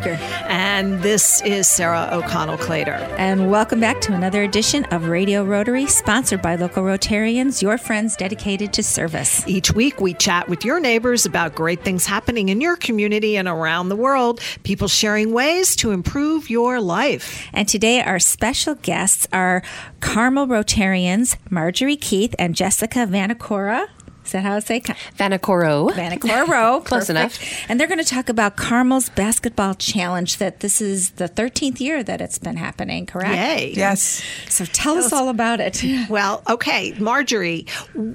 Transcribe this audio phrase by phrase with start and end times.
[0.00, 0.18] Kruger.
[0.46, 2.92] And this is Sarah O'Connell Clater.
[3.18, 8.16] And welcome back to another edition of Radio Rotary, sponsored by local Rotarians, your friends
[8.16, 9.46] dedicated to service.
[9.46, 13.46] Each week, we chat with your neighbors about great things happening in your community and
[13.46, 17.46] around the world, people sharing ways to improve your life.
[17.52, 19.62] And today, our special guests are
[20.00, 23.86] Carmel Rotarians Marjorie Keith and Jessica Vanacora.
[24.30, 24.80] Is that how I say?
[24.80, 25.90] Vanicoro.
[25.90, 26.84] Vanicoro.
[26.84, 27.36] Close enough.
[27.68, 30.36] And they're going to talk about Carmel's basketball challenge.
[30.36, 33.06] That this is the 13th year that it's been happening.
[33.06, 33.34] Correct?
[33.34, 33.72] Yay!
[33.74, 34.22] Yes.
[34.48, 35.82] So tell us all about it.
[36.08, 37.66] Well, okay, Marjorie.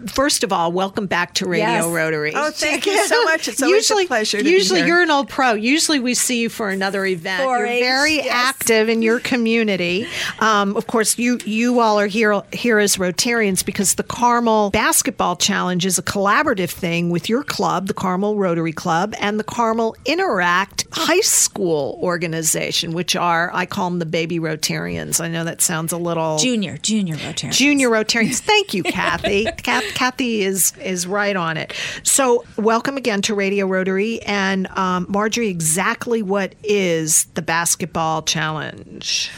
[0.07, 1.85] First of all, welcome back to Radio Yes.
[1.87, 2.31] Rotary.
[2.33, 3.47] Oh, thank you so much.
[3.47, 4.87] It's always usually, a pleasure to be usually here.
[4.87, 5.53] you're an old pro.
[5.53, 7.43] Usually we see you for another event.
[7.43, 8.27] For you're a- very yes.
[8.31, 10.07] active in your community.
[10.39, 15.35] Um, of course, you you all are here here as Rotarians because the Carmel Basketball
[15.35, 19.95] Challenge is a collaborative thing with your club, the Carmel Rotary Club, and the Carmel
[20.05, 25.19] Interact High School organization, which are I call them the baby Rotarians.
[25.19, 27.51] I know that sounds a little Junior, junior Rotarian.
[27.51, 28.39] Junior Rotarians.
[28.39, 29.45] Thank you, Kathy.
[29.57, 31.73] Kath, Kathy is is right on it.
[32.03, 35.49] So, welcome again to Radio Rotary and um, Marjorie.
[35.49, 39.31] Exactly what is the basketball challenge?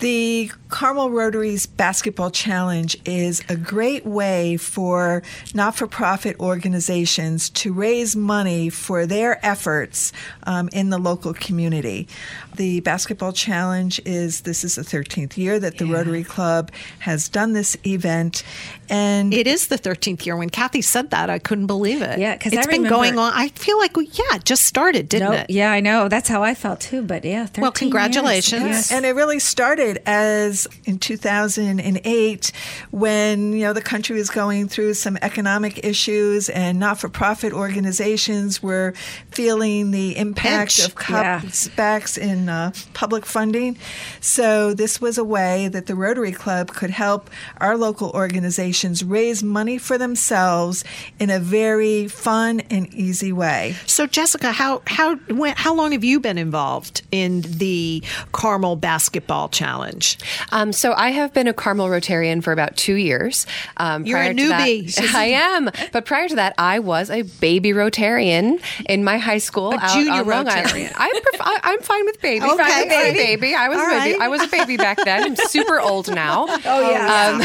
[0.00, 5.22] The Carmel Rotary's Basketball Challenge is a great way for
[5.54, 10.12] not for profit organizations to raise money for their efforts
[10.48, 12.08] um, in the local community.
[12.56, 17.52] The Basketball Challenge is this is the 13th year that the Rotary Club has done
[17.52, 18.42] this event.
[18.88, 20.36] And It is the thirteenth year.
[20.36, 22.18] When Kathy said that, I couldn't believe it.
[22.18, 23.32] Yeah, because it's I been remember- going on.
[23.34, 25.40] I feel like yeah, it just started, didn't Nope.
[25.40, 25.50] it?
[25.50, 26.08] Yeah, I know.
[26.08, 27.02] That's how I felt too.
[27.02, 27.78] But yeah, 13 Well, years.
[27.78, 28.62] congratulations.
[28.64, 28.92] Yes.
[28.92, 32.52] And it really started as in 2008
[32.90, 38.92] when you know the country was going through some economic issues and not-for-profit organizations were
[39.30, 40.86] feeling the impact Pinch.
[40.86, 43.76] of cutbacks in uh, public funding.
[44.20, 49.42] So this was a way that the Rotary Club could help our local organizations raise
[49.42, 50.84] money for themselves
[51.18, 53.76] in a very fun and easy way.
[53.86, 59.48] So, Jessica, how how when, how long have you been involved in the Carmel Basketball
[59.48, 60.18] Challenge?
[60.54, 63.46] Um, so I have been a Carmel Rotarian for about two years.
[63.76, 65.14] Um, You're a prior to that- newbie.
[65.14, 65.70] I am.
[65.92, 69.92] But prior to that, I was a baby Rotarian in my high school A out
[69.94, 70.66] junior on Long Island.
[70.68, 70.92] Rotarian.
[70.96, 72.44] I'm, pref- I'm fine with baby.
[72.44, 73.18] Okay, Fine with baby.
[73.18, 73.54] baby.
[73.54, 74.12] I was All a baby.
[74.12, 74.20] right.
[74.22, 75.22] I was a baby back then.
[75.24, 76.46] I'm super old now.
[76.48, 77.38] Oh yeah.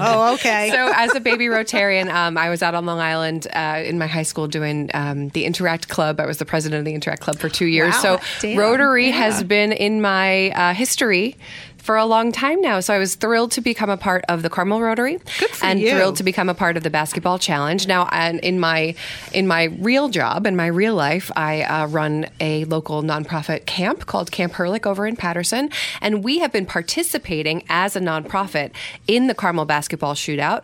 [0.00, 0.70] oh, okay.
[0.70, 4.06] so as a baby Rotarian, um, I was out on Long Island uh, in my
[4.06, 6.20] high school doing um, the Interact Club.
[6.20, 7.94] I was the president of the Interact Club for two years.
[7.94, 8.18] Wow.
[8.18, 8.58] So Damn.
[8.58, 11.36] Rotary has been in my uh, history.
[11.84, 14.48] For a long time now, so I was thrilled to become a part of the
[14.48, 15.18] Carmel Rotary,
[15.62, 15.90] and you.
[15.90, 17.86] thrilled to become a part of the basketball challenge.
[17.86, 18.94] Now, and in my
[19.34, 24.06] in my real job, in my real life, I uh, run a local nonprofit camp
[24.06, 25.68] called Camp Herrlich over in Patterson,
[26.00, 28.70] and we have been participating as a nonprofit
[29.06, 30.62] in the Carmel basketball shootout.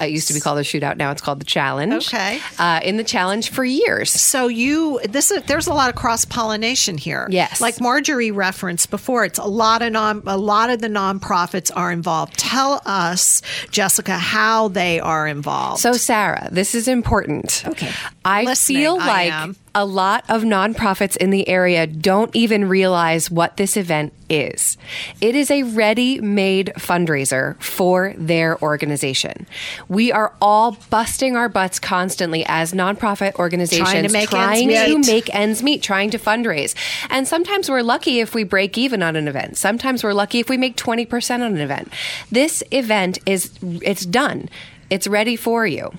[0.00, 0.96] It used to be called the shootout.
[0.96, 2.08] Now it's called the challenge.
[2.08, 2.40] Okay.
[2.58, 4.10] Uh, in the challenge for years.
[4.10, 7.26] So you this is there's a lot of cross pollination here.
[7.30, 7.60] Yes.
[7.60, 11.92] like Marjorie referenced before, it's a lot of non a lot of the nonprofits are
[11.92, 12.38] involved.
[12.38, 15.80] Tell us, Jessica, how they are involved.
[15.80, 17.64] So, Sarah, this is important.
[17.66, 17.90] Okay.
[18.24, 19.56] I Listening, feel I like am.
[19.74, 24.76] A lot of nonprofits in the area don't even realize what this event is.
[25.20, 29.46] It is a ready made fundraiser for their organization.
[29.88, 34.92] We are all busting our butts constantly as nonprofit organizations Trying to make trying ends
[34.92, 35.06] to meet.
[35.06, 36.74] make ends meet, trying to fundraise.
[37.10, 39.56] And sometimes we're lucky if we break even on an event.
[39.56, 41.92] Sometimes we're lucky if we make 20% on an event.
[42.30, 44.48] This event is it's done.
[44.90, 45.92] It's ready for you.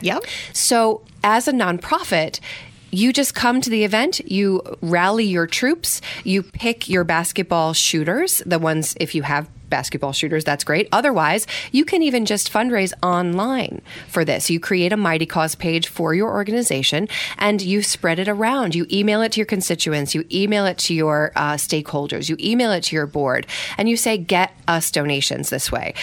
[0.00, 0.24] yep.
[0.52, 2.40] So, as a nonprofit,
[2.90, 8.42] you just come to the event, you rally your troops, you pick your basketball shooters,
[8.46, 10.88] the ones, if you have basketball shooters, that's great.
[10.92, 14.50] Otherwise, you can even just fundraise online for this.
[14.50, 17.08] You create a Mighty Cause page for your organization
[17.38, 18.74] and you spread it around.
[18.74, 22.72] You email it to your constituents, you email it to your uh, stakeholders, you email
[22.72, 23.46] it to your board,
[23.78, 25.94] and you say, get us donations this way.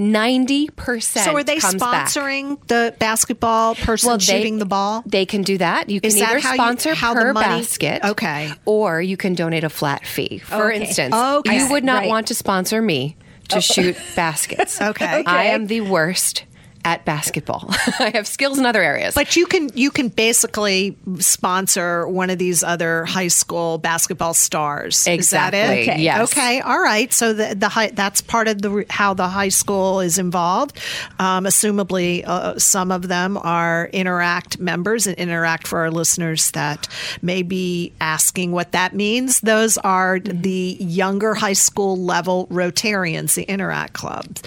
[0.00, 2.08] 90% So are they comes back.
[2.08, 5.02] sponsoring the basketball person shooting the ball?
[5.06, 5.90] They can do that.
[5.90, 8.50] You can Is either how you- sponsor how the per money- basket, Okay.
[8.64, 10.38] or you can donate a flat fee.
[10.38, 10.80] For Okay.
[10.86, 11.56] instance, Okay.
[11.58, 12.08] you would not Right.
[12.08, 13.16] want to sponsor me
[13.48, 13.60] to oh.
[13.60, 14.80] shoot baskets.
[14.90, 15.22] Okay.
[15.26, 16.44] I am the worst
[16.84, 17.66] at basketball.
[17.98, 19.14] I have skills in other areas.
[19.14, 25.06] But you can you can basically sponsor one of these other high school basketball stars.
[25.06, 25.88] Is that Exactly, it?
[25.88, 26.02] Okay.
[26.02, 26.32] yes.
[26.32, 26.60] Okay.
[26.60, 27.12] All right.
[27.12, 30.78] So the the high, that's part of the how the high school is involved.
[31.18, 36.88] Um, assumably, uh, some of them are Interact members, and Interact for our listeners that
[37.22, 39.40] may be asking what that means.
[39.40, 44.42] Those are the younger high school level Rotarians, the Interact clubs.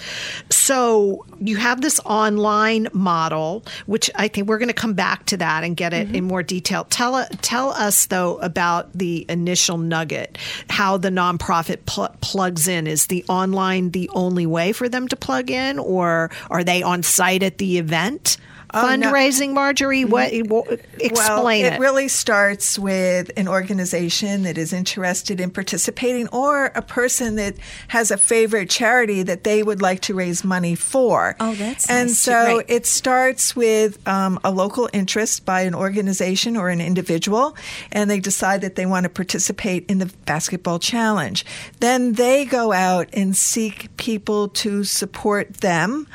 [0.50, 5.36] So you have this online model, which I think we're going to come back to
[5.38, 6.16] that and get it mm-hmm.
[6.16, 6.84] in more detail.
[6.84, 10.38] Tell tell us though about the initial nugget,
[10.68, 12.86] how the nonprofit pl- plugs in.
[12.86, 17.02] Is the online the only way for them to plug in, or are they on
[17.02, 18.36] site at the event?
[18.74, 19.12] No.
[19.12, 20.04] Fundraising, Marjorie.
[20.04, 20.32] What?
[20.46, 21.74] what explain well, it.
[21.74, 27.54] it really starts with an organization that is interested in participating or a person that
[27.88, 31.36] has a favorite charity that they would like to raise money for.
[31.40, 32.18] Oh, that's And nice.
[32.18, 32.64] so Right.
[32.68, 37.56] it starts with um, a local interest by an organization or an individual,
[37.92, 41.44] and they decide that they want to participate in the basketball challenge.
[41.80, 46.06] Then they go out and seek people to support them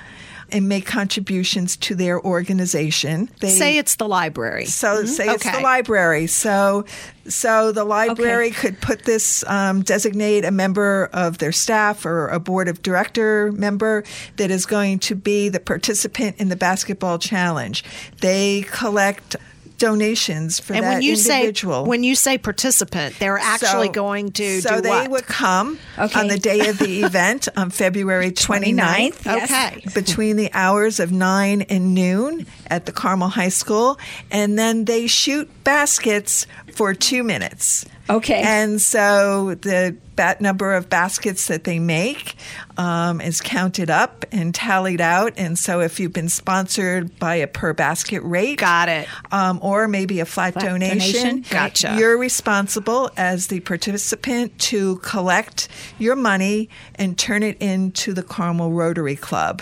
[0.51, 3.29] and make contributions to their organization.
[3.39, 4.65] They, Say it's the library.
[4.65, 6.27] so say it's the library.
[6.27, 6.85] So
[7.27, 12.39] so the library could put this um, designate a member of their staff or a
[12.39, 14.03] board of director member
[14.37, 17.83] that is going to be the participant in the basketball challenge.
[18.21, 19.35] They collect
[19.79, 21.83] donations for and that when you individual.
[21.85, 25.09] say when you say participant, they're actually So- going to so do they what?
[25.09, 26.19] would come Okay.
[26.19, 29.23] on the day of the event on February 29th.
[29.23, 29.51] 29th, yes.
[29.51, 29.85] Okay.
[29.95, 33.97] Between the hours of 9 and noon at the Carmel High School.
[34.29, 36.45] And then they shoot baskets
[36.75, 37.85] for two minutes.
[38.09, 38.41] Okay.
[38.41, 42.35] And so the bat number of baskets that they make
[42.77, 45.33] um, is counted up and tallied out.
[45.37, 49.07] And so if you've been sponsored by a per basket rate, Got it.
[49.31, 50.99] um, or maybe a flat, Flat donation.
[51.21, 51.45] donation.
[51.49, 51.95] Gotcha.
[51.97, 55.69] You're responsible as the participant to collect
[55.99, 59.61] your money and turn it into the Carmel Rotary Club.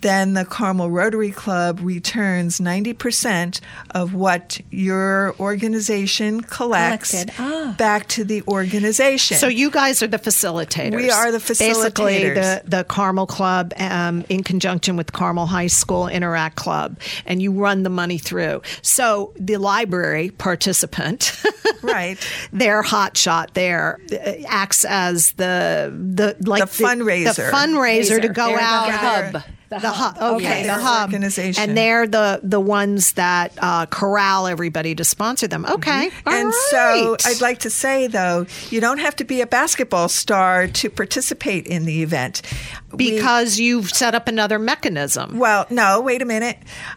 [0.00, 3.60] Then the Carmel Rotary Club returns 90%
[3.90, 7.74] of what your organization collects Ah.
[7.76, 9.36] back to the organization.
[9.38, 10.94] So you guys are the facilitators.
[10.96, 11.58] We are the facilitators.
[11.74, 17.42] Basically, the the Carmel Club, um, in conjunction with Carmel High School Interact Club, and
[17.42, 18.62] you run the money through.
[18.82, 21.32] So the library participant,
[21.82, 22.18] Right.
[22.52, 27.34] their hot shot there uh, acts as the the like The fundraiser.
[27.36, 28.90] the fundraiser to go They're the out.
[29.34, 29.42] hub.
[29.70, 30.16] The, hub.
[30.36, 30.66] Okay, Yes.
[30.66, 31.08] the hub.
[31.10, 31.62] organization.
[31.62, 35.66] And they're the the ones that uh, corral everybody to sponsor them.
[35.66, 36.10] Okay.
[36.26, 37.16] all and so.
[37.26, 41.66] I'd like to say, though, you don't have to be a basketball star to participate
[41.66, 42.40] in the event.
[42.90, 45.38] We- because you've set up another mechanism.
[45.38, 46.56] well, no, wait a minute.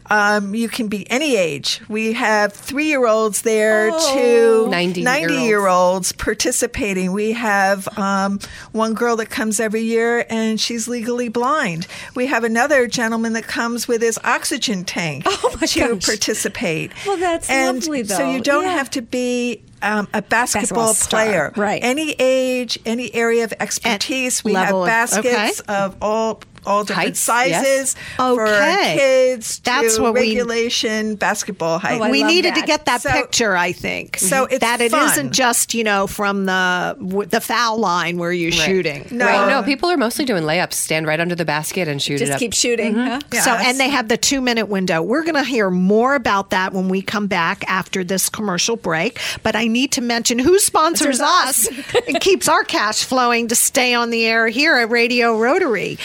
[0.09, 1.81] Um, you can be any age.
[1.89, 5.43] We have three year olds there to 90-year-olds.
[5.43, 7.11] year olds participating.
[7.11, 8.39] We have um,
[8.71, 11.87] one girl that comes every year and she's legally blind.
[12.15, 16.05] We have another gentleman that comes with his oxygen tank Oh, to gosh.
[16.05, 16.91] participate.
[17.05, 18.15] Well, that's and lovely, though.
[18.15, 18.71] So you don't Yeah.
[18.77, 21.53] have to be um, a basketball, Basketball player.
[21.55, 21.83] right.
[21.83, 24.43] Any age, any area of expertise.
[24.43, 25.73] We have of- baskets okay.
[25.73, 27.59] of all all different Heights, yes.
[27.61, 28.95] sizes for Okay.
[28.97, 29.59] kids.
[29.63, 31.99] That's to what we- regulation basketball height.
[31.99, 34.17] Oh, I we love needed to get that So- picture, I think.
[34.17, 34.51] So mhm.
[34.51, 35.25] it's that it fun.
[35.25, 39.07] not just you know from the w- the foul line where you're shooting.
[39.11, 39.25] No.
[39.25, 39.47] Right.
[39.49, 40.73] No, people are mostly doing layups.
[40.73, 42.39] Stand right under the basket and shoot it Just up.
[42.39, 42.93] keep shooting.
[42.95, 43.19] Mm-hmm.
[43.35, 43.41] Huh?
[43.41, 45.01] So and they have the two minute window.
[45.01, 49.19] We're going to hear more about that when we come back after this commercial break.
[49.43, 51.67] But I need to mention who sponsors us
[52.07, 55.97] and keeps our cash flowing to stay on the air here at Radio Rotary,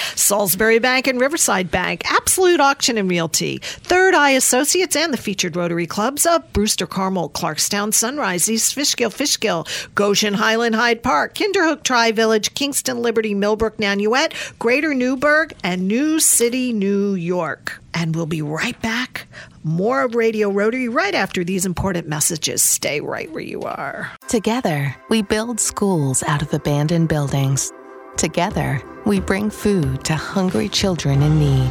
[0.47, 5.57] Salisbury Bank and Riverside Bank, Absolute Auction and Realty, Third Eye Associates, and the featured
[5.57, 11.83] Rotary clubs of Brewster Carmel, Clarkstown, Sunrise, East Fishkill, Fishkill, Goshen, Highland, Hyde Park, Kinderhook,
[11.83, 17.83] Tri Village, Kingston, Liberty, Millbrook, Nanuet, Greater Newburgh, and New City, New York.
[17.93, 19.27] And we'll be right back.
[19.65, 22.63] More of Radio Rotary right after these important messages.
[22.63, 24.13] Stay right where you are.
[24.29, 27.73] Together, we build schools out of abandoned buildings.
[28.17, 31.71] Together, we bring food to hungry children in need.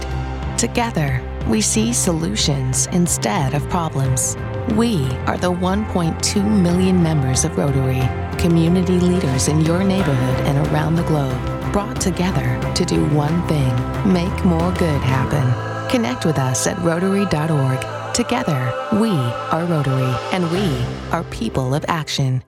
[0.59, 4.37] Together, we see solutions instead of problems.
[4.75, 8.01] We are the 1.2 million members of Rotary,
[8.37, 11.39] community leaders in your neighborhood and around the globe,
[11.73, 13.73] brought together to do one thing
[14.13, 15.89] make more good happen.
[15.89, 18.13] Connect with us at Rotary.org.
[18.13, 22.43] Together, we are Rotary, and we are people of action.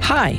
[0.00, 0.38] Hi,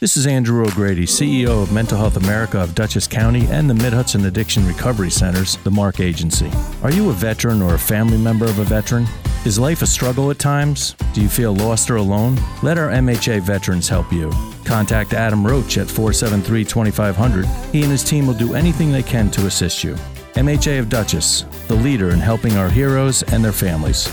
[0.00, 3.92] This is Andrew O'Grady, CEO of Mental Health America of Dutchess County and the Mid
[3.92, 6.48] Hudson Addiction Recovery Centers, the MARC Agency.
[6.84, 9.08] Are you a veteran or a family member of a veteran?
[9.44, 10.94] Is life a struggle at times?
[11.14, 12.38] Do you feel lost or alone?
[12.62, 14.30] Let our MHA veterans help you.
[14.64, 17.44] Contact Adam Roach at 473 2500.
[17.72, 19.94] He and his team will do anything they can to assist you.
[20.34, 24.08] MHA of Dutchess, the leader in helping our heroes and their families.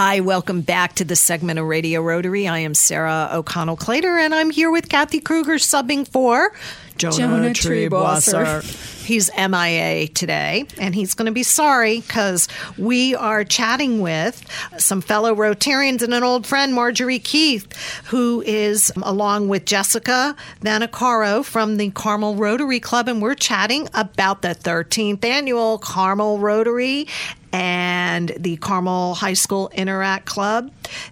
[0.00, 2.46] Hi, welcome back to the segment of Radio Rotary.
[2.46, 6.52] I am Sarah O'Connell Clater, and I'm here with Kathy Kruger subbing for
[6.96, 8.62] Jonah, Jonah Triebwasser.
[9.04, 14.44] He's MIA today, and he's going to be sorry because we are chatting with
[14.78, 17.66] some fellow Rotarians and an old friend, Marjorie Keith,
[18.06, 24.42] who is along with Jessica Vanacaro from the Carmel Rotary Club, and we're chatting about
[24.42, 27.08] the 13th annual Carmel Rotary
[27.52, 30.70] and the Carmel High School Interact Club,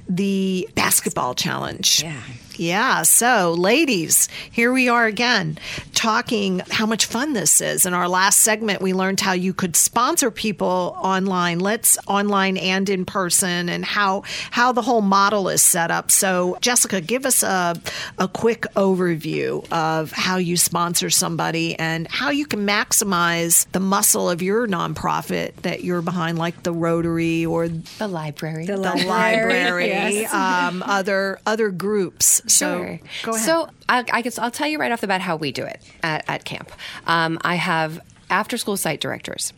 [0.09, 2.03] the basketball challenge.
[2.03, 2.21] Yeah.
[2.59, 3.03] Yeah.
[3.03, 5.59] So, ladies, here we are again
[5.93, 7.85] talking how much fun this is.
[7.85, 11.59] In our last segment, we learned how you could sponsor people online.
[11.59, 16.11] Let's online and in person, and how how the whole model is set up.
[16.11, 17.81] So, Jessica, give us a
[18.19, 24.31] a quick overview of how you sponsor somebody and how you can maximize the muscle
[24.31, 28.67] of your nonprofit that you're behind, like the Rotary or The library.
[28.67, 30.33] the library, yes.
[30.35, 32.43] um, other other groups.
[32.47, 33.01] So Sure.
[33.25, 33.45] go ahead.
[33.47, 35.81] So I, I guess I'll tell you right off the bat how we do it
[36.03, 36.71] at, at camp.
[37.07, 38.01] Um, I have
[38.31, 39.53] after school site directors.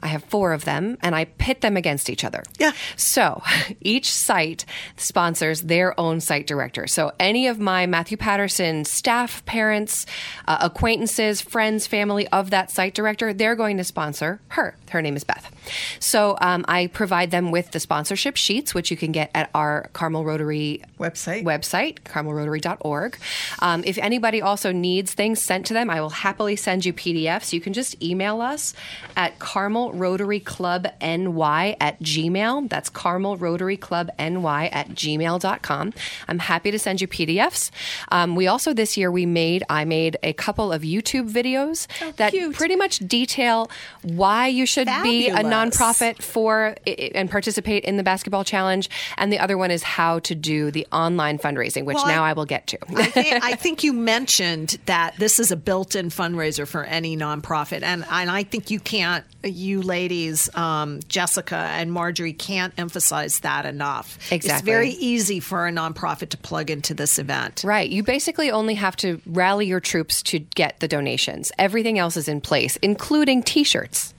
[0.00, 2.42] I have four of them, and I pit them against each other.
[2.58, 2.72] Yeah.
[2.96, 3.42] So
[3.80, 4.64] each site
[4.96, 6.86] sponsors their own site director.
[6.86, 10.06] So any of my Matthew Patterson staff, parents,
[10.46, 14.76] uh, acquaintances, friends, family of that site director, they're going to sponsor her.
[14.90, 15.50] Her name is Beth.
[15.98, 19.90] So um, I provide them with the sponsorship sheets, which you can get at our
[19.92, 21.44] Carmel Rotary Website.
[21.44, 23.18] website, carmelrotary.org.
[23.60, 27.52] Um, if anybody also needs things sent to them, I will happily send you PDFs.
[27.52, 28.74] You can just email us
[29.16, 32.68] at Carmel Rotary Club NY at Gmail.
[32.68, 35.94] That's Carmel Rotary Club NY at gmail.com.
[36.28, 37.70] I'm happy to send you PDFs.
[38.10, 42.32] Um, we also, this year, we made, I made a couple of YouTube videos that
[42.32, 42.54] cute.
[42.54, 43.70] pretty much detail
[44.02, 46.76] why you should be a nonprofit for
[47.14, 48.90] and participate in the basketball challenge.
[49.16, 52.30] And the other one is how to do the online fundraising, which Well, now I-
[52.30, 52.78] I, will get to.
[52.94, 57.82] I, think, I think you mentioned that this is a built-in fundraiser for any nonprofit,
[57.82, 63.66] and and I think you can't, you ladies, um, Jessica and Marjorie, can't emphasize that
[63.66, 64.16] enough.
[64.32, 64.50] Exactly.
[64.50, 67.62] It's very easy for a nonprofit to plug into this event.
[67.64, 67.88] Right.
[67.88, 71.52] You basically only have to rally your troops to get the donations.
[71.58, 74.13] Everything else is in place, including t shirts.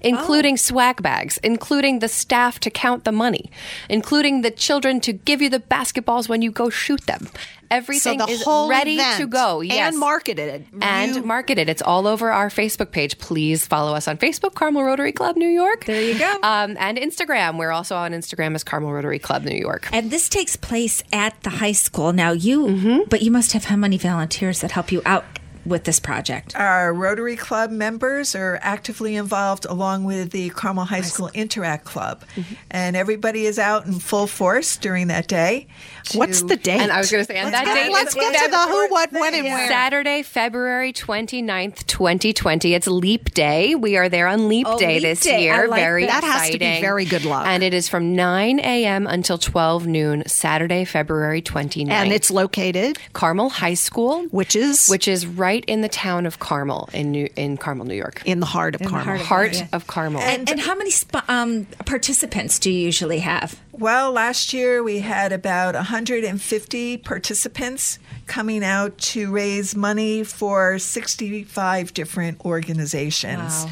[0.00, 3.50] Including swag bags, including the staff to count the money,
[3.88, 7.28] including the children to give you the basketballs when you go shoot them.
[7.72, 9.60] So Everything the is whole ready to go.
[9.60, 9.92] Yes.
[9.92, 10.66] and marketed.
[10.82, 11.68] and You- marketed.
[11.68, 13.16] It's all over our Facebook page.
[13.18, 15.84] Please follow us on Facebook, Carmel Rotary Club New York.
[15.84, 16.32] There you go.
[16.42, 17.58] Um, and Instagram.
[17.58, 19.88] We're also on Instagram as Carmel Rotary Club New York.
[19.92, 22.12] And this takes place at the high school.
[22.12, 25.24] Now you, but you must have how many volunteers that help you out
[25.70, 26.54] with this project?
[26.56, 32.24] Our Rotary Club members are actively involved along with the Carmel High School Interact Club.
[32.36, 32.54] Mm-hmm.
[32.70, 35.68] And everybody is out in full force during that day.
[36.14, 36.80] What's the date?
[36.80, 38.50] And I was going to say, and that Let's date get- let's is get to
[38.50, 39.54] the who, what, when, and Yeah.
[39.54, 39.68] where.
[39.68, 42.74] Saturday, February 29th, 2020.
[42.74, 43.74] It's Leap Day.
[43.74, 45.44] We are there on Leap Oh, Day Leap this Day.
[45.44, 45.54] year.
[45.54, 46.22] I like very that.
[46.22, 47.46] That has to be very good luck.
[47.46, 49.06] And it is from 9 a.m.
[49.06, 51.90] until 12 noon, Saturday, February 29th.
[51.90, 56.26] and it's located, Carmel High School, which is which is right right in the town
[56.26, 58.22] of Carmel in New, in Carmel, New York.
[58.24, 59.04] in the heart of Carmel.
[59.04, 59.66] heart of- Heart Yeah.
[59.72, 60.20] of Carmel.
[60.22, 63.58] And, and how many sp- um, participants do you usually have?
[63.72, 71.94] Well, last year we had about 150 participants coming out to raise money for 65
[71.94, 73.64] different organizations.
[73.64, 73.70] Wow.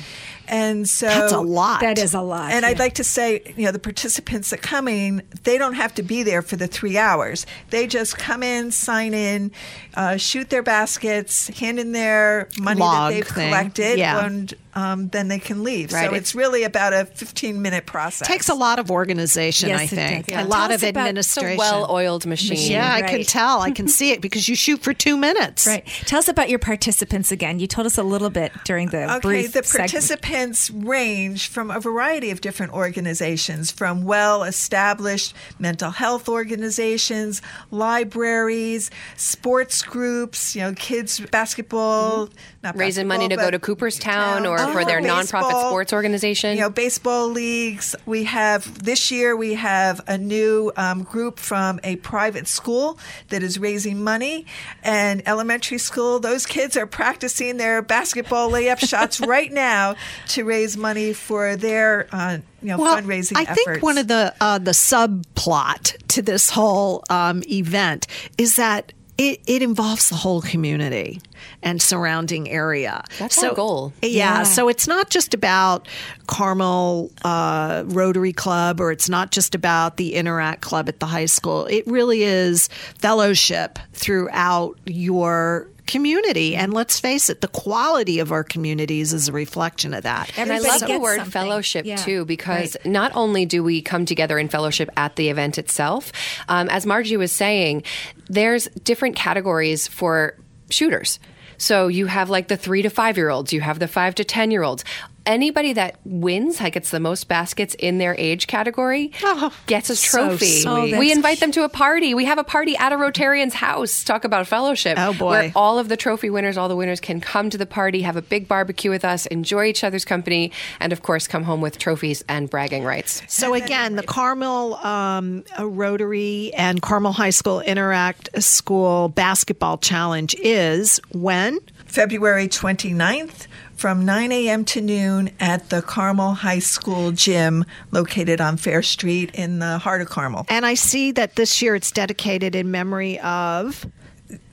[0.48, 1.80] And so That's a lot.
[1.82, 2.52] That is a lot.
[2.52, 5.94] And I'd like to say, you know, the participants that come in, they don't have
[5.96, 7.46] to be there for the three hours.
[7.70, 9.52] They just come in, sign in,
[9.94, 13.48] uh, shoot their baskets, hand in their money Log that they've thing.
[13.50, 14.24] collected, Yeah.
[14.24, 15.92] and um, then they can leave.
[15.92, 16.08] Right.
[16.08, 18.28] So it's really about a 15 minute process.
[18.28, 20.26] Takes a lot of organization, Yes, I think.
[20.26, 20.34] does.
[20.34, 20.44] A Yeah.
[20.44, 21.56] lot Tell of us about- it's administration.
[21.58, 22.70] well-oiled machine.
[22.70, 23.60] yeah, I can tell.
[23.60, 25.66] I can see it because you shoot for two minutes.
[25.66, 25.84] Right.
[26.06, 27.58] Tell us about your participants again.
[27.58, 29.90] You told us a little bit during the Okay, brief the segment.
[29.90, 38.90] participants range from a variety of different organizations, from well established mental health organizations, libraries,
[39.16, 42.28] sports groups, you know, kids basketball,
[42.62, 45.92] not Raising money to go to but Cooperstown or town, for their baseball, nonprofit sports
[45.92, 46.56] organization.
[46.56, 47.94] You know, baseball leagues.
[48.06, 52.98] We have this year we have a new um, group from a private school
[53.28, 54.46] that is raising money,
[54.82, 56.20] and elementary school.
[56.20, 59.94] Those kids are practicing their basketball layup shots right now
[60.28, 63.64] to raise money for their uh, you know Well, fundraising I efforts.
[63.64, 68.06] think one of the uh, the subplot to this whole um, event
[68.36, 71.20] is that it, it involves the whole community
[71.62, 73.02] and surrounding area.
[73.18, 73.92] That's our goal.
[74.00, 74.42] Yeah, Yeah.
[74.44, 75.88] so it's not just about
[76.28, 81.26] Carmel uh, Rotary Club or it's not just about the Interact Club at the high
[81.26, 81.66] school.
[81.66, 86.54] It really is fellowship throughout your community.
[86.54, 90.30] And let's face it, the quality of our communities is a reflection of that.
[90.38, 91.32] And I love the word something.
[91.32, 91.96] fellowship Yeah.
[91.96, 92.92] too, because Right.
[92.92, 96.12] not only do we come together in fellowship at the event itself,
[96.48, 97.82] um, as Margie was saying,
[98.28, 100.36] there's different categories for
[100.70, 101.18] shooters.
[101.56, 104.24] So you have like the three to five year olds, you have the five to
[104.24, 104.84] 10 year olds.
[105.28, 109.96] Anybody that wins, like gets the most baskets in their age category, Oh, gets a
[110.00, 110.46] trophy.
[110.62, 110.66] sweet.
[110.66, 112.14] Oh, we invite them to a party.
[112.14, 114.02] We have a party at a Rotarian's house.
[114.04, 114.96] Talk about fellowship.
[114.98, 115.28] Oh, boy.
[115.30, 118.16] Where all of the trophy winners, all the winners can come to the party, have
[118.16, 121.76] a big barbecue with us, enjoy each other's company, and of course, come home with
[121.76, 123.20] trophies and bragging rights.
[123.28, 131.00] So again, the Carmel um, Rotary and Carmel High School Interact School Basketball Challenge is
[131.12, 131.58] when?
[131.84, 133.46] February 29th
[133.78, 134.64] from 9 a.m.
[134.64, 140.02] to noon at the Carmel High School gym located on Fair Street in the heart
[140.02, 140.46] of Carmel.
[140.48, 143.86] And I see that this year it's dedicated in memory of.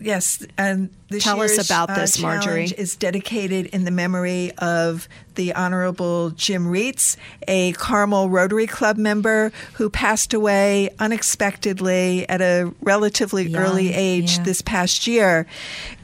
[0.06, 2.66] Yes, and this Tell us about uh, this, Marjorie.
[2.66, 7.16] is dedicated in the memory of the Honorable Jim Reitz,
[7.48, 14.38] a Carmel Rotary Club member who passed away unexpectedly at a relatively Young, early age
[14.38, 14.44] yeah.
[14.44, 15.46] this past year.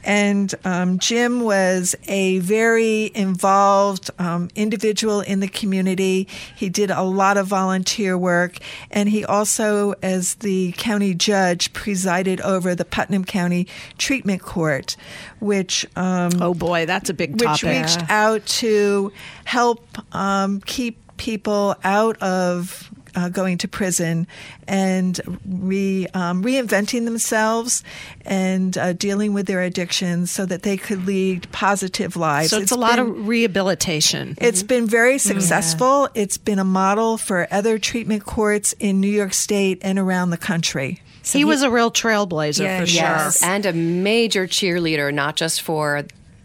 [0.04, 6.28] And um, Jim was a very involved um, individual in the community.
[6.54, 8.58] He did a lot of volunteer work,
[8.90, 13.66] and he also, as the county judge, presided over the Putnam County
[13.98, 14.96] Treatment Court,
[15.40, 17.64] which um, Oh boy, that's a big which topic.
[17.82, 19.12] reached out to
[19.44, 24.26] help um, keep people out of uh, going to prison
[24.66, 27.84] and re, um, reinventing themselves
[28.24, 32.48] and uh, dealing with their addictions so that they could lead positive lives.
[32.50, 34.34] so it's, a lot been- of rehabilitation.
[34.40, 36.08] it's been very successful.
[36.14, 40.38] It's been a model for other treatment courts in New York State and around the
[40.38, 41.02] country.
[41.24, 43.02] He, was a real trailblazer Yeah, for sure.
[43.02, 43.42] yes.
[43.42, 46.04] And a major cheerleader, not just for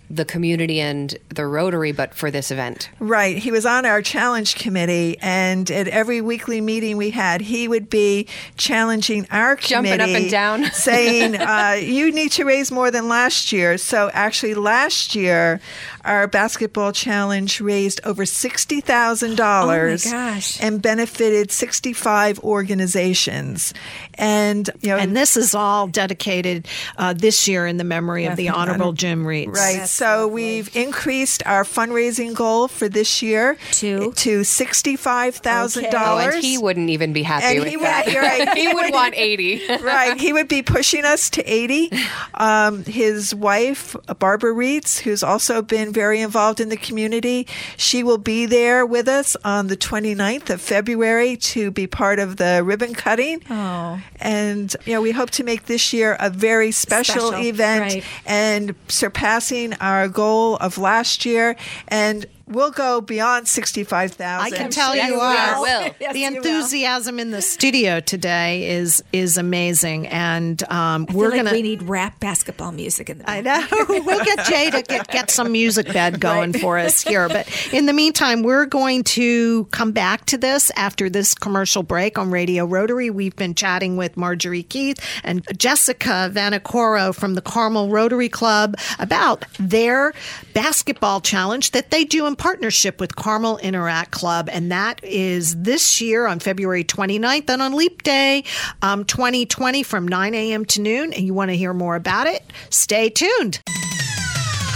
[0.09, 2.89] the community and the Rotary, but for this event.
[2.97, 3.37] Right.
[3.37, 7.89] He was on our challenge committee, and at every weekly meeting we had, he would
[7.89, 10.63] be challenging our Jumping up and down.
[10.71, 15.59] saying, uh, "You need to raise more than last year." So actually, last year,
[16.05, 23.73] our basketball challenge raised over sixty thousand dollars, Oh and benefited sixty-five organizations.
[24.17, 28.35] And you know, And this is all dedicated uh, this year in the memory of
[28.35, 29.53] the Honorable Jim Reitz.
[29.55, 29.87] Right.
[29.87, 34.11] so we've increased our fundraising goal for this year To?
[34.13, 36.35] to sixty-five thousand Oh, dollars.
[36.35, 38.11] and he wouldn't even be happy And with he would- that.
[38.11, 38.49] you're right.
[38.57, 39.61] he He would would- want 80.
[39.81, 40.19] right.
[40.19, 41.91] He would be pushing us to 80.
[42.33, 48.17] Um, his wife, Barbara Reitz, who's also been very involved in the community, she will
[48.17, 52.93] be there with us on the 29th of February to be part of the ribbon
[52.93, 53.41] cutting.
[53.49, 53.99] Oh.
[54.19, 58.03] And, you know, we hope to make this year a very special, Special, event right.
[58.25, 61.55] and surpassing our goal of last year.
[61.87, 64.53] And we'll go beyond sixty-five thousand.
[64.53, 65.61] I can tell Yes, you we are.
[65.61, 65.93] will.
[65.99, 66.37] Yes, the you will.
[66.37, 71.51] enthusiasm in the studio today is is amazing, and um, I we're like gonna.
[71.51, 73.65] we need rap basketball music in the I know.
[73.89, 77.27] we'll get Jay to get, get some music bed going for us here.
[77.27, 82.17] But in the meantime, we're going to come back to this after this commercial break
[82.17, 83.09] on Radio Rotary.
[83.09, 89.45] We've been chatting with Marjorie Keith and Jessica Vanacoro from the Carmel Rotary Club about
[89.59, 90.13] their
[90.53, 94.49] basketball challenge that they do in partnership with Carmel Interact Club.
[94.51, 98.43] And that is this year on February 29th and on Leap Day
[98.81, 100.65] um, 2020 from 9 a.m.
[100.65, 101.13] to noon.
[101.13, 102.43] And you want to hear more about it?
[102.69, 103.59] Stay tuned.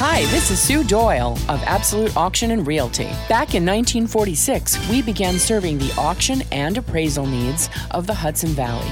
[0.04, 3.04] Hi, this is Sue Doyle of Absolute Auction and Realty.
[3.30, 8.92] Back in 1946, we began serving the auction and appraisal needs of the Hudson Valley.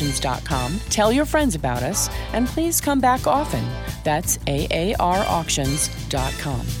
[0.01, 3.63] AARauctions.com, tell your friends about us, and please come back often.
[4.03, 6.80] That's AARauctions.com.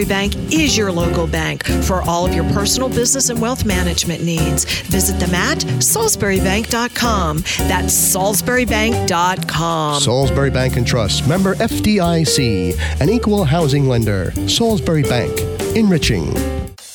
[0.05, 4.65] Bank is your local bank for all of your personal business and wealth management needs.
[4.83, 7.37] Visit them at salisburybank.com.
[7.37, 10.01] That's salisburybank.com.
[10.01, 14.31] Salisbury Bank and Trust, member FDIC, an equal housing lender.
[14.47, 15.39] Salisbury Bank,
[15.75, 16.33] enriching.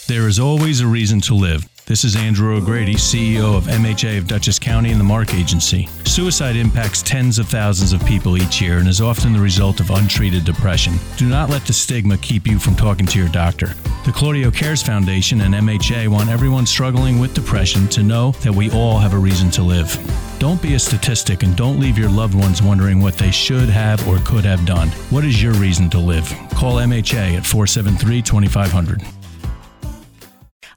[0.06, 1.66] There is always a reason to live.
[1.87, 5.88] This is Andrew O'Grady, CEO of MHA of Dutchess County and the MARC Agency.
[6.03, 9.90] Suicide impacts tens of thousands of people each year and is often the result of
[9.90, 10.94] untreated depression.
[11.16, 13.68] Do not let the stigma keep you from talking to your doctor.
[14.05, 18.68] The Claudio Cares Foundation and MHA want everyone struggling with depression to know that we
[18.72, 19.96] all have a reason to live.
[20.40, 24.05] Don't be a statistic and don't leave your loved ones wondering what they should have
[24.09, 24.88] or could have done.
[25.11, 26.29] What is your reason to live?
[26.51, 29.03] Call MHA at 473 2500.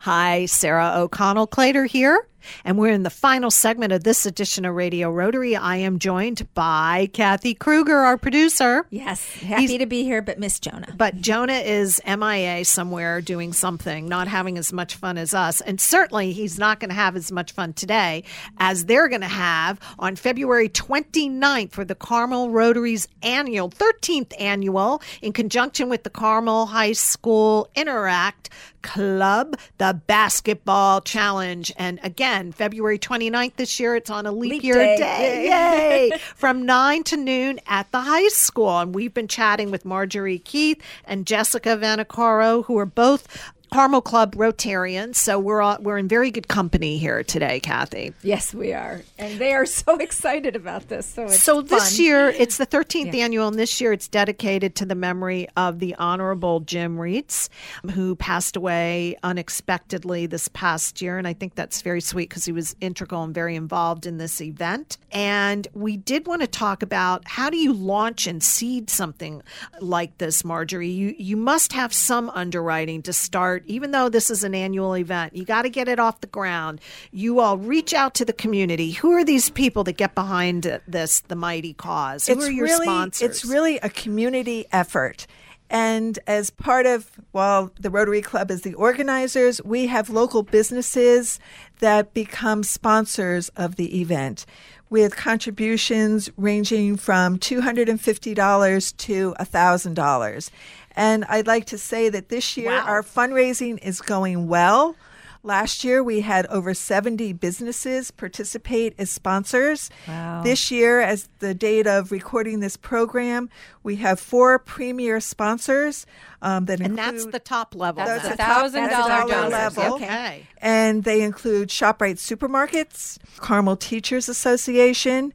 [0.03, 2.25] Hi, Sarah O'Connell Clater here.
[2.63, 5.57] And we're in the final segment of this edition of Radio Rotary.
[5.57, 8.85] I am joined by Kathy Kruger, our producer.
[8.89, 10.93] Yes, happy He's- to be here, but Miss Jonah.
[10.97, 15.59] But Jonah is MIA somewhere doing something, not having as much fun as us.
[15.59, 18.23] And certainly he's not going to have as much fun today
[18.57, 25.01] as they're going to have on February 29th for the Carmel Rotary's annual, 13th annual,
[25.21, 28.49] in conjunction with the Carmel High School Interact
[28.81, 31.71] Club, the Basketball Challenge.
[31.77, 34.97] And again, February 29th this year, it's on a leap, Leap year day.
[34.97, 36.09] day.
[36.11, 36.17] Yay!
[36.35, 38.79] From 9 to noon at the high school.
[38.79, 44.35] And we've been chatting with Marjorie Keith and Jessica Vanacaro, who are both Carmel Club
[44.35, 45.15] Rotarians.
[45.15, 48.13] So we're all, we're in very good company here today, Kathy.
[48.23, 51.05] Yes, we are, and they are so excited about this.
[51.05, 52.05] So it's So this fun.
[52.05, 55.95] year, it's the 13th annual, and this year it's dedicated to the memory of the
[55.95, 57.49] Honorable Jim Reitz,
[57.93, 61.17] who passed away unexpectedly this past year.
[61.17, 64.41] And I think that's very sweet because he was integral and very involved in this
[64.41, 64.97] event.
[65.11, 69.41] And we did want to talk about how do you launch and seed something
[69.81, 70.89] like this, Marjorie?
[70.89, 75.35] You, you must have some underwriting to start, even though this is an annual event.
[75.35, 76.81] You got to get it off the ground.
[77.11, 78.91] You all reach out to the community.
[78.91, 82.27] Who are these people that get behind this, the mighty cause?
[82.27, 83.29] Who are your really, sponsors?
[83.29, 85.27] It's really a community effort.
[85.69, 91.39] And as part of, well, the Rotary Club is the organizers, we have local businesses
[91.79, 94.45] that become sponsors of the event
[94.89, 100.49] with contributions ranging from $250 to $1,000.
[100.99, 102.85] And I'd like to say that this year Wow.
[102.85, 104.95] our fundraising is going well.
[105.41, 109.89] Last year, we had over 70 businesses participate as sponsors.
[110.05, 110.41] Wow.
[110.43, 113.49] This year, as the date of recording this program,
[113.81, 116.05] we have four premier sponsors
[116.41, 117.15] um, that and include.
[117.21, 118.03] that's the top level.
[118.03, 119.77] That's a thousand That's a dollar dollar donors.
[119.77, 119.95] level.
[119.95, 120.45] Okay.
[120.57, 125.33] And they include ShopRite Supermarkets, Carmel Teachers Association,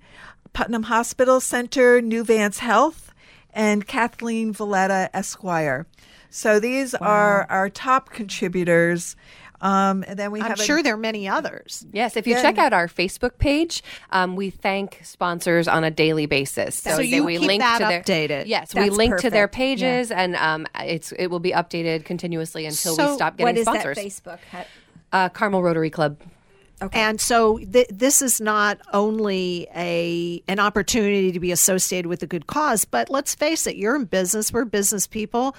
[0.52, 3.13] Putnam Hospital Center, Nuvance Health,
[3.54, 5.86] and Kathleen Valletta Esquire.
[6.30, 9.16] So these are our top contributors.
[9.60, 11.86] Um, and then we I'm have a- sure there are many others.
[11.92, 12.42] Yes, if you Yeah.
[12.42, 16.74] check out our Facebook page, um, we thank sponsors on a daily basis.
[16.74, 18.44] So that you we keep link that to their updated.
[18.46, 19.54] Yes, we That's link to their perfect.
[19.56, 23.56] pages, and um, it's it will be updated continuously until So we stop What getting
[23.56, 23.96] is sponsors.
[23.96, 24.64] that Facebook?
[25.12, 26.18] Uh, Carmel Rotary Club.
[26.92, 32.26] And so th- this is not only a an opportunity to be associated with a
[32.26, 35.56] good cause, but let's face it, you're in business, we're business people.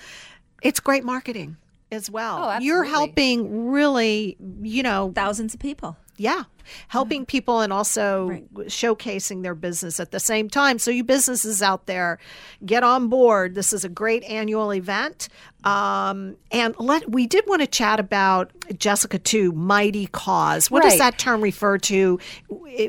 [0.62, 1.58] It's great marketing
[1.91, 2.39] as well.
[2.43, 5.97] Oh, you're helping really, you know, Thousands of people.
[6.17, 6.43] yeah,
[6.88, 7.25] helping Mm-hmm.
[7.25, 8.30] people and also
[8.65, 10.80] showcasing their business at the same time.
[10.80, 12.17] So you businesses out there,
[12.65, 13.56] get on board.
[13.56, 15.30] This is a great annual event.
[15.63, 20.69] Um, and let we did want to chat about Jessica too, mighty cause.
[20.69, 22.19] What does that term refer to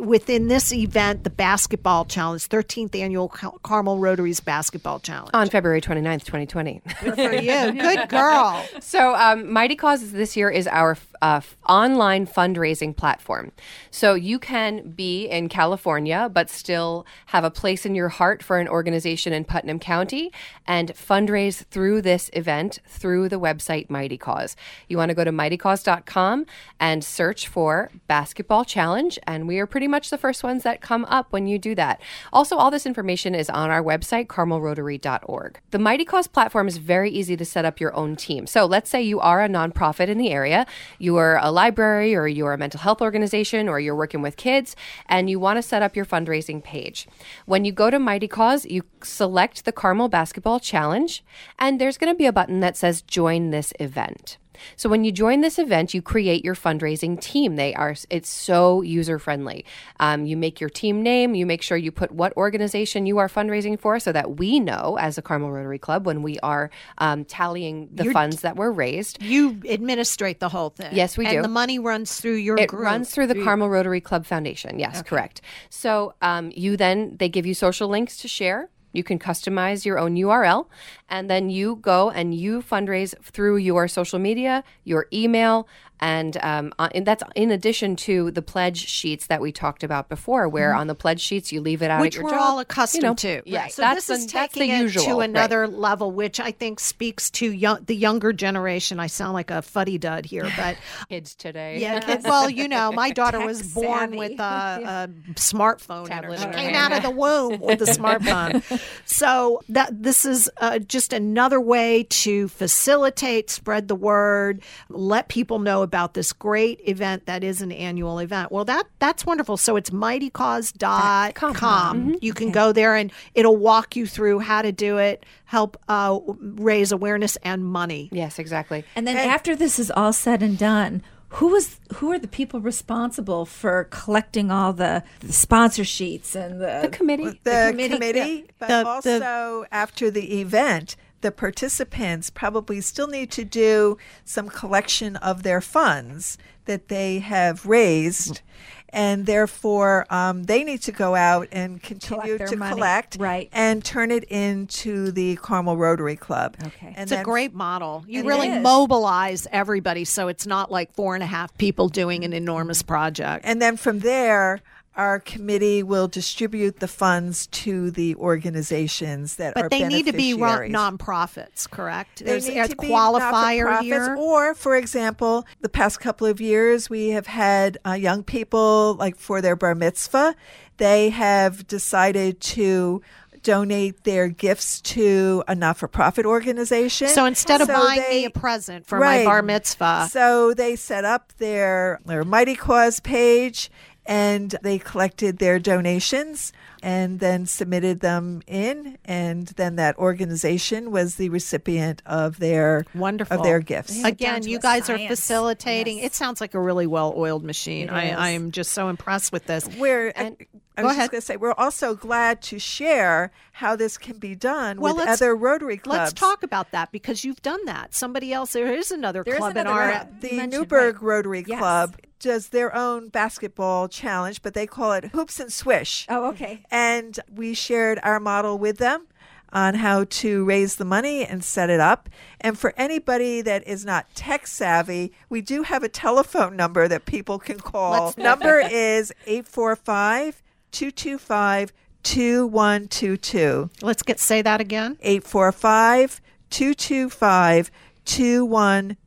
[0.01, 5.31] within this event, the basketball challenge, 13th annual Car- Carmel Rotaries basketball challenge?
[5.33, 6.83] On February 29th, 2020.
[6.99, 8.62] For you, good girl.
[8.81, 13.53] So, um, Mighty Causes this year is our uh, online fundraising platform.
[13.90, 18.59] So, you can be in California, but still have a place in your heart for
[18.59, 20.33] an organization in Putnam County
[20.66, 24.57] and fundraise through this event through the website Mighty Cause.
[24.88, 26.46] You want to go to mightycause.com
[26.81, 31.05] and search for Basketball Challenge, and we are pretty much the first ones that come
[31.07, 32.00] up when you do that.
[32.33, 35.61] Also, all this information is on our website, carmelrotary.org.
[35.70, 38.46] The Mighty Cause platform is very easy to set up your own team.
[38.46, 40.66] So, let's say you are a nonprofit in the area,
[40.98, 44.77] you are a library or you're a mental health organization or you're working with kids,
[45.09, 47.09] and you want to set up your fundraising page.
[47.47, 51.25] When you go to Mighty Cause, you select the Carmel Basketball Challenge,
[51.59, 54.38] and there's going to be a button that says Join this event.
[54.77, 57.57] So when you join this event, you create your fundraising team.
[57.57, 59.64] They are it's so user friendly.
[60.01, 61.35] Um, you make your team name.
[61.35, 64.97] You make sure you put what organization you are fundraising for, so that we know
[65.01, 69.23] as a Carmel Rotary Club when we are um, tallying the funds that were raised.
[69.23, 70.95] You administrate the whole thing.
[70.95, 71.42] Yes, we and do.
[71.42, 72.64] the money runs through your group.
[72.64, 72.83] It group.
[72.83, 74.79] runs through the Carmel Rotary Club Foundation.
[74.79, 75.40] Yes, correct.
[75.71, 78.69] So um, you then they give you social links to share.
[78.96, 80.66] You can customize your own URL,
[81.09, 85.68] and then you go and you fundraise through your social media, your email,
[86.00, 90.09] and, um, uh, and that's in addition to the pledge sheets that we talked about
[90.09, 90.48] before.
[90.48, 92.40] Where on the pledge sheets you leave it out which at your we're job.
[92.40, 93.42] all accustomed you know, to.
[93.46, 95.04] Yes, So that's this is the, taking it usual.
[95.04, 95.30] to right.
[95.30, 99.00] another level, which I think speaks to young, the younger generation.
[99.00, 100.76] I sound like a fuddy dud here, but
[101.09, 101.78] kids today.
[101.80, 104.18] yeah, kid, well, you know, my daughter was born savvy.
[104.18, 104.42] with a,
[105.09, 106.06] a smartphone.
[106.06, 106.37] in her.
[106.37, 108.62] She Tablet her came out of the womb with a smartphone.
[109.04, 115.59] so that this is uh, just another way to facilitate, spread the word, let people
[115.59, 118.53] know about this great event that is an annual event.
[118.53, 119.57] Well, that that's wonderful.
[119.57, 122.01] So it's mightycause.com.
[122.01, 122.14] Mm-hmm.
[122.20, 126.18] You can go there and it'll walk you through how to do it, help uh,
[126.40, 128.09] raise awareness and money.
[128.12, 128.85] Yes, exactly.
[128.94, 132.61] And then after this is all said and done, who is who are the people
[132.61, 137.40] responsible for collecting all the, the sponsor sheets and the, The committee.
[137.42, 140.96] the, committee, committee, but The- the- also after the event,
[141.27, 147.67] the participants probably still need to do some collection of their funds that they have
[147.67, 148.43] raised.
[148.91, 152.75] And therefore, um, they need to go out and continue their to money.
[152.77, 153.49] collect Right.
[153.53, 156.57] and turn it into the Carmel Rotary Club.
[156.65, 156.95] Okay.
[156.97, 158.05] and It's a great model.
[158.07, 158.62] You really is.
[158.62, 163.45] mobilize everybody so it's not like four and a half people doing an enormous project.
[163.45, 164.61] And then from there,
[164.96, 170.12] our committee will distribute the funds to the organizations that are but they need to
[170.12, 172.20] be nonprofits, correct?
[172.20, 174.16] They There's a qualifier here.
[174.16, 179.16] Or, for example, the past couple of years, we have had uh, young people, like
[179.16, 180.35] for their bar mitzvah,
[180.78, 183.02] they have decided to
[183.42, 187.06] donate their gifts to a not-for-profit organization.
[187.09, 189.24] So instead of So buying they- me a present for Right.
[189.24, 193.70] my bar mitzvah, So they set up their, their Mighty Cause page
[194.07, 201.17] and they collected their donations and then submitted them in and then that organization was
[201.17, 204.03] the recipient of their wonderful of their gifts.
[204.05, 205.99] Again, you a guys are facilitating.
[205.99, 206.07] Yes.
[206.07, 207.89] It sounds like a really well-oiled machine.
[207.91, 208.11] I.
[208.11, 209.69] I am just so impressed with this.
[209.79, 210.37] We're And-
[210.79, 211.05] I Go was ahead.
[211.05, 214.95] just going to say we're also glad to share how this can be done Well,
[214.95, 215.99] with let's- other Rotary clubs.
[215.99, 217.95] Let's talk about that because you've done that.
[217.95, 219.91] Somebody else, there is another There is club in another our.
[219.93, 220.21] club.
[220.21, 221.03] the You mentioned, Newburgh right.
[221.03, 221.59] Rotary Yes.
[221.59, 226.05] Club does their own basketball challenge, but they call it Hoops and Swish.
[226.11, 226.62] Oh, okay.
[226.70, 229.07] And we shared our model with them
[229.52, 232.09] on how to raise the money and set it up.
[232.40, 237.07] And for anybody that is not tech savvy, we do have a telephone number that
[237.07, 238.14] people can call.
[238.18, 243.70] number is 845 225 2122.
[243.83, 244.98] Let's get say that again.
[245.00, 247.70] 845 225
[248.05, 249.06] 2122.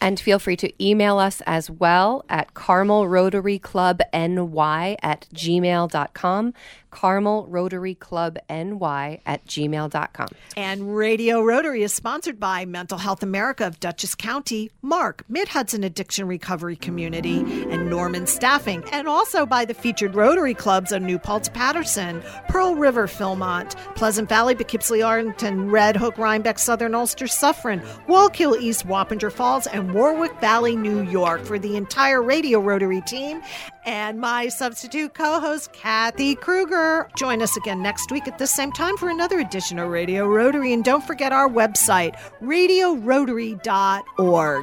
[0.00, 6.54] And feel free to email us as well at Carmel Rotary Club NY at gmail.com.
[6.94, 10.28] Carmel Rotary Club NY at gmail.com.
[10.56, 15.82] And Radio Rotary is sponsored by Mental Health America of Dutchess County, MARC, Mid Hudson
[15.82, 21.18] Addiction Recovery Community, and Norman Staffing, and also by the featured Rotary clubs of New
[21.18, 27.80] Paltz Patterson, Pearl River, Philmont, Pleasant Valley, Poughkeepsie, Arlington, Red Hook, Rhinebeck, Southern Ulster, Suffern,
[28.06, 31.44] Wallkill East, Wappinger Falls, and Warwick Valley, New York.
[31.44, 33.42] For the entire Radio Rotary team
[33.84, 37.08] and my substitute co host, Kathy Kruger.
[37.16, 40.72] Join us again next week at the same time for another edition of Radio Rotary.
[40.72, 44.62] And don't forget our website, radiorotary.org.